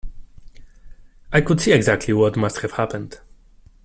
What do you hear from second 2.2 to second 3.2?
must have happened.